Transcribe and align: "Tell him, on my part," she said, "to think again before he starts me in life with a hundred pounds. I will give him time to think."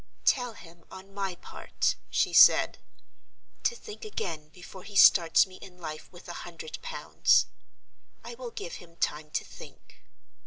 "Tell 0.25 0.53
him, 0.53 0.83
on 0.89 1.13
my 1.13 1.35
part," 1.35 1.93
she 2.09 2.33
said, 2.33 2.79
"to 3.61 3.75
think 3.75 4.03
again 4.03 4.49
before 4.49 4.81
he 4.81 4.95
starts 4.95 5.45
me 5.45 5.57
in 5.57 5.77
life 5.79 6.11
with 6.11 6.27
a 6.27 6.41
hundred 6.41 6.79
pounds. 6.81 7.45
I 8.23 8.33
will 8.33 8.49
give 8.49 8.77
him 8.77 8.95
time 8.95 9.29
to 9.29 9.43
think." 9.45 10.01